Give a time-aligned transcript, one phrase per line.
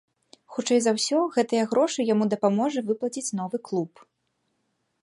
[0.53, 3.91] Хутчэй за ўсё, гэтыя грошы яму дапаможа выплаціць новы клуб.